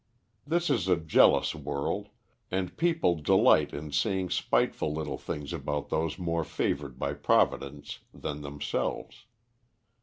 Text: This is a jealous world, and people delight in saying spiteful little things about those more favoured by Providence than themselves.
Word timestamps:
This 0.47 0.71
is 0.71 0.87
a 0.87 0.95
jealous 0.97 1.53
world, 1.53 2.07
and 2.49 2.75
people 2.75 3.17
delight 3.21 3.71
in 3.71 3.91
saying 3.91 4.31
spiteful 4.31 4.91
little 4.91 5.19
things 5.19 5.53
about 5.53 5.89
those 5.89 6.17
more 6.17 6.43
favoured 6.43 6.97
by 6.97 7.13
Providence 7.13 7.99
than 8.11 8.41
themselves. 8.41 9.27